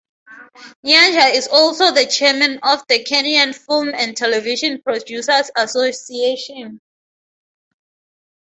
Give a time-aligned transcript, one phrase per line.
[0.83, 6.81] Nyanja is also the chairman of the Kenyan Film and Television Producers Association.